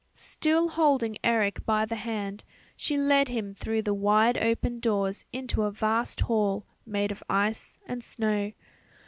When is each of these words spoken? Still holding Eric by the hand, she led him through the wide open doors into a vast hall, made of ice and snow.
Still 0.15 0.69
holding 0.69 1.19
Eric 1.23 1.63
by 1.63 1.85
the 1.85 1.95
hand, 1.97 2.43
she 2.75 2.97
led 2.97 3.27
him 3.27 3.53
through 3.53 3.83
the 3.83 3.93
wide 3.93 4.35
open 4.39 4.79
doors 4.79 5.25
into 5.31 5.61
a 5.61 5.69
vast 5.69 6.21
hall, 6.21 6.65
made 6.87 7.11
of 7.11 7.21
ice 7.29 7.77
and 7.85 8.03
snow. 8.03 8.51